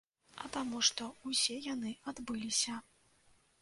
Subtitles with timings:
[0.45, 2.85] А таму што ўсе яны адбыліся.